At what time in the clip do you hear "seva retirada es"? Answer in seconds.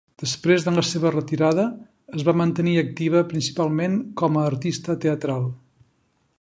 0.91-2.25